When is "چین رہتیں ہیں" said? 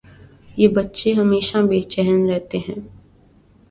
1.93-2.81